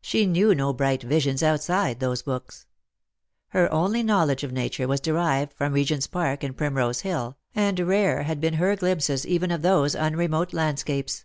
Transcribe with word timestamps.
She 0.00 0.26
knew 0.26 0.54
no 0.54 0.72
bright 0.72 1.02
visions 1.02 1.42
outside 1.42 1.98
those 1.98 2.22
books. 2.22 2.66
Her 3.48 3.68
only 3.72 4.00
knowledge 4.04 4.44
of 4.44 4.52
nature 4.52 4.86
was 4.86 5.00
derived 5.00 5.52
from 5.54 5.72
Regent's 5.72 6.06
park 6.06 6.44
and 6.44 6.56
Primrose 6.56 7.00
hill, 7.00 7.36
and 7.52 7.80
rare 7.80 8.22
had 8.22 8.40
been 8.40 8.54
her 8.54 8.76
glimpses 8.76 9.26
even 9.26 9.50
of 9.50 9.62
those 9.62 9.96
un 9.96 10.14
remote 10.14 10.52
landscapes. 10.52 11.24